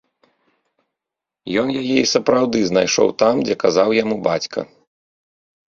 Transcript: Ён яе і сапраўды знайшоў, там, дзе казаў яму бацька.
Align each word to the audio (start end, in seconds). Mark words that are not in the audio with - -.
Ён 1.63 1.67
яе 1.81 1.97
і 2.05 2.07
сапраўды 2.15 2.57
знайшоў, 2.71 3.07
там, 3.21 3.35
дзе 3.47 3.55
казаў 3.67 3.89
яму 4.03 4.15
бацька. 4.27 4.59